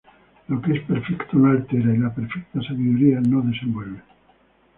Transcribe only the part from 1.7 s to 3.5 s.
y la perfecta sabiduría no